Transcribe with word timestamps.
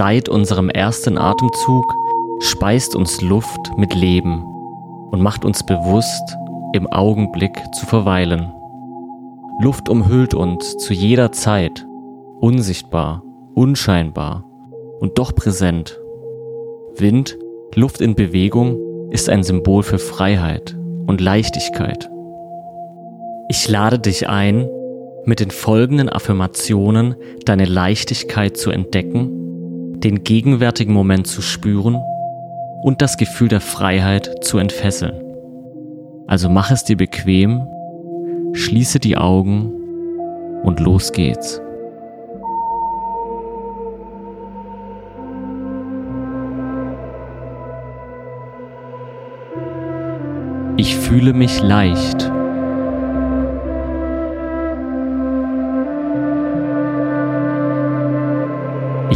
Seit 0.00 0.30
unserem 0.30 0.70
ersten 0.70 1.18
Atemzug 1.18 1.94
speist 2.38 2.96
uns 2.96 3.20
Luft 3.20 3.76
mit 3.76 3.94
Leben 3.94 4.42
und 5.10 5.20
macht 5.20 5.44
uns 5.44 5.62
bewusst, 5.62 6.38
im 6.72 6.86
Augenblick 6.86 7.52
zu 7.74 7.84
verweilen. 7.84 8.50
Luft 9.60 9.90
umhüllt 9.90 10.32
uns 10.32 10.78
zu 10.78 10.94
jeder 10.94 11.32
Zeit, 11.32 11.86
unsichtbar, 12.40 13.22
unscheinbar 13.54 14.46
und 15.00 15.18
doch 15.18 15.34
präsent. 15.34 16.00
Wind, 16.96 17.36
Luft 17.74 18.00
in 18.00 18.14
Bewegung 18.14 19.10
ist 19.10 19.28
ein 19.28 19.42
Symbol 19.42 19.82
für 19.82 19.98
Freiheit 19.98 20.78
und 21.08 21.20
Leichtigkeit. 21.20 22.08
Ich 23.50 23.68
lade 23.68 23.98
dich 23.98 24.30
ein, 24.30 24.66
mit 25.26 25.40
den 25.40 25.50
folgenden 25.50 26.08
Affirmationen 26.08 27.16
deine 27.44 27.66
Leichtigkeit 27.66 28.56
zu 28.56 28.70
entdecken, 28.70 29.39
den 30.02 30.24
gegenwärtigen 30.24 30.92
Moment 30.92 31.26
zu 31.26 31.42
spüren 31.42 31.96
und 32.82 33.02
das 33.02 33.16
Gefühl 33.16 33.48
der 33.48 33.60
Freiheit 33.60 34.44
zu 34.44 34.58
entfesseln. 34.58 35.20
Also 36.26 36.48
mach 36.48 36.70
es 36.70 36.84
dir 36.84 36.96
bequem, 36.96 37.66
schließe 38.52 38.98
die 38.98 39.16
Augen 39.16 39.72
und 40.62 40.80
los 40.80 41.12
geht's. 41.12 41.60
Ich 50.76 50.96
fühle 50.96 51.34
mich 51.34 51.60
leicht. 51.60 52.30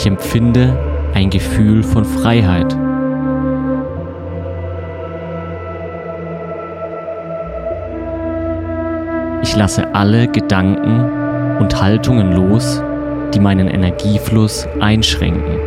Ich 0.00 0.06
empfinde 0.06 0.74
ein 1.12 1.28
Gefühl 1.28 1.82
von 1.82 2.06
Freiheit. 2.06 2.74
Ich 9.42 9.54
lasse 9.54 9.94
alle 9.94 10.26
Gedanken 10.26 11.58
und 11.58 11.82
Haltungen 11.82 12.32
los, 12.32 12.82
die 13.34 13.40
meinen 13.40 13.68
Energiefluss 13.68 14.66
einschränken. 14.80 15.60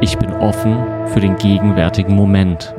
Ich 0.00 0.18
bin 0.18 0.32
offen 0.32 0.76
für 1.12 1.20
den 1.20 1.36
gegenwärtigen 1.36 2.16
Moment. 2.16 2.74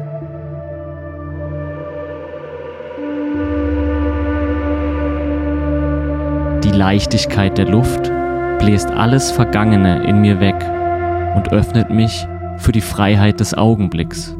Leichtigkeit 6.74 7.58
der 7.58 7.68
Luft 7.68 8.12
bläst 8.60 8.90
alles 8.90 9.32
Vergangene 9.32 10.04
in 10.04 10.22
mir 10.22 10.40
weg 10.40 10.56
und 11.36 11.52
öffnet 11.52 11.90
mich 11.90 12.28
für 12.58 12.72
die 12.72 12.82
Freiheit 12.82 13.40
des 13.40 13.54
Augenblicks. 13.54 14.36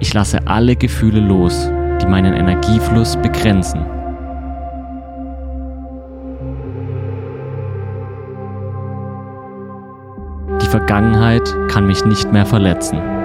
Ich 0.00 0.14
lasse 0.14 0.46
alle 0.46 0.76
Gefühle 0.76 1.20
los, 1.20 1.70
die 2.00 2.06
meinen 2.06 2.34
Energiefluss 2.34 3.16
begrenzen. 3.16 3.84
Die 10.62 10.66
Vergangenheit 10.68 11.42
kann 11.68 11.86
mich 11.86 12.04
nicht 12.04 12.32
mehr 12.32 12.46
verletzen. 12.46 13.15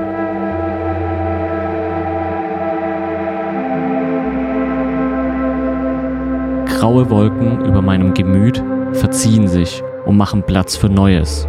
Graue 6.81 7.12
Wolken 7.12 7.64
über 7.64 7.84
meinem 7.84 8.16
Gemüt 8.16 8.64
verziehen 8.94 9.47
sich 9.47 9.84
und 10.08 10.18
machen 10.18 10.42
Platz 10.42 10.75
für 10.75 10.90
Neues. 10.90 11.47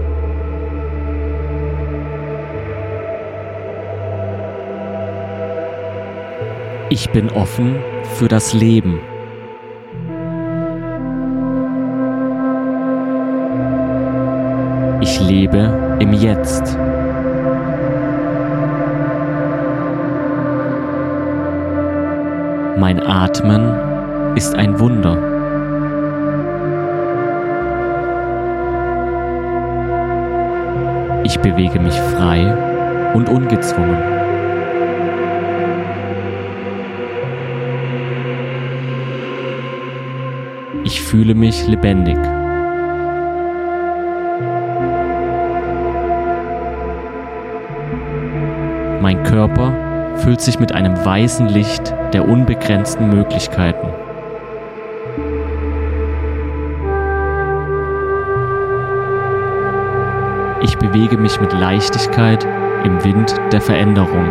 Ich 6.91 7.09
bin 7.13 7.31
offen 7.31 7.77
für 8.19 8.29
das 8.29 8.53
Leben. 8.53 9.01
Ich 15.01 15.19
lebe 15.19 15.97
im 15.99 16.13
Jetzt. 16.13 16.77
Mein 22.77 23.01
Atmen 23.01 23.92
ist 24.35 24.55
ein 24.55 24.79
Wunder. 24.79 25.17
Ich 31.25 31.39
bewege 31.39 31.79
mich 31.79 31.95
frei 31.95 33.13
und 33.15 33.29
ungezwungen. 33.29 33.97
Ich 40.85 41.01
fühle 41.01 41.35
mich 41.35 41.67
lebendig. 41.69 42.19
Mein 49.01 49.23
Körper 49.25 49.73
füllt 50.17 50.41
sich 50.41 50.59
mit 50.59 50.73
einem 50.73 51.05
weißen 51.05 51.49
Licht 51.49 51.95
der 52.13 52.29
unbegrenzten 52.29 53.09
Möglichkeiten. 53.09 53.89
Ich 60.65 60.79
bewege 60.79 61.17
mich 61.17 61.41
mit 61.41 61.53
Leichtigkeit 61.53 62.47
im 62.85 63.03
Wind 63.03 63.35
der 63.51 63.61
Veränderung. 63.61 64.29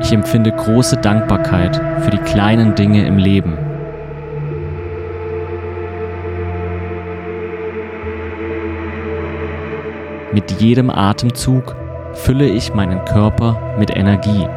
Ich 0.00 0.12
empfinde 0.12 0.50
große 0.50 0.96
Dankbarkeit 0.96 1.80
für 2.02 2.10
die 2.10 2.18
kleinen 2.18 2.74
Dinge 2.74 3.06
im 3.06 3.16
Leben. 3.16 3.56
Mit 10.32 10.50
jedem 10.60 10.90
Atemzug 10.90 11.76
fülle 12.14 12.48
ich 12.48 12.74
meinen 12.74 13.04
Körper 13.04 13.76
mit 13.78 13.96
Energie. 13.96 14.48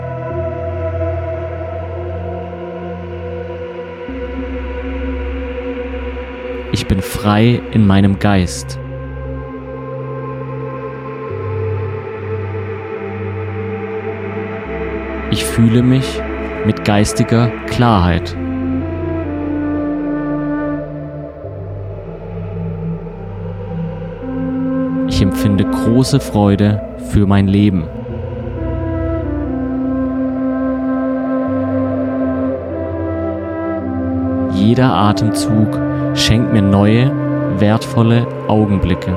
Ich 6.87 6.95
bin 6.95 7.01
frei 7.01 7.61
in 7.71 7.85
meinem 7.85 8.17
Geist. 8.17 8.79
Ich 15.29 15.43
fühle 15.43 15.83
mich 15.83 16.21
mit 16.65 16.85
geistiger 16.85 17.51
Klarheit. 17.65 18.37
Ich 25.09 25.21
empfinde 25.21 25.65
große 25.65 26.21
Freude 26.21 26.81
für 27.11 27.27
mein 27.27 27.49
Leben. 27.49 27.83
Jeder 34.53 34.93
Atemzug 34.93 35.77
schenkt 36.17 36.51
mir 36.51 36.61
neue, 36.61 37.11
wertvolle 37.59 38.27
Augenblicke. 38.47 39.15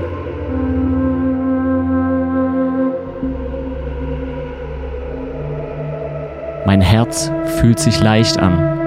Mein 6.67 6.81
Herz 6.81 7.32
fühlt 7.58 7.81
sich 7.81 8.00
leicht 8.00 8.38
an. 8.38 8.79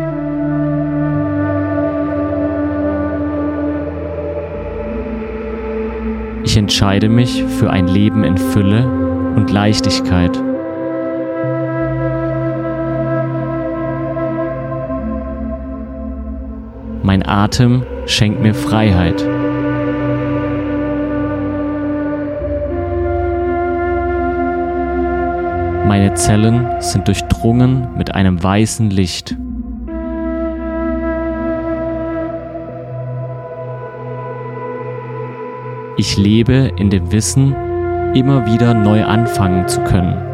Ich 6.45 6.55
entscheide 6.55 7.09
mich 7.09 7.43
für 7.43 7.71
ein 7.71 7.87
Leben 7.87 8.23
in 8.23 8.37
Fülle 8.37 8.87
und 9.35 9.51
Leichtigkeit. 9.51 10.39
Mein 17.03 17.27
Atem 17.27 17.83
schenkt 18.05 18.41
mir 18.41 18.53
Freiheit. 18.53 19.21
Meine 25.85 26.13
Zellen 26.13 26.65
sind 26.79 27.09
durchdrungen 27.09 27.89
mit 27.97 28.15
einem 28.15 28.41
weißen 28.41 28.89
Licht. 28.89 29.35
Ich 35.97 36.17
lebe 36.17 36.71
in 36.77 36.89
dem 36.89 37.11
Wissen, 37.11 37.53
immer 38.13 38.45
wieder 38.45 38.73
neu 38.73 39.03
anfangen 39.03 39.67
zu 39.67 39.81
können. 39.81 40.32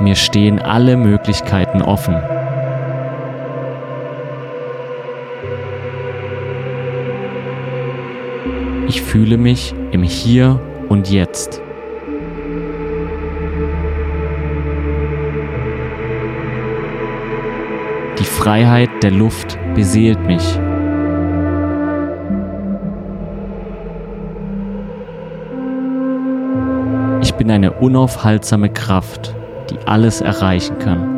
Mir 0.00 0.16
stehen 0.16 0.58
alle 0.58 0.96
Möglichkeiten 0.96 1.80
offen. 1.80 2.16
Ich 8.88 9.02
fühle 9.02 9.38
mich 9.38 9.74
im 9.92 10.02
Hier 10.02 10.60
und 10.88 11.10
Jetzt. 11.10 11.60
Die 18.18 18.24
Freiheit 18.24 18.90
der 19.02 19.10
Luft 19.10 19.58
beseelt 19.74 20.20
mich. 20.26 20.60
Ich 27.22 27.34
bin 27.34 27.50
eine 27.50 27.72
unaufhaltsame 27.72 28.70
Kraft, 28.70 29.34
die 29.70 29.78
alles 29.86 30.20
erreichen 30.20 30.78
kann. 30.78 31.13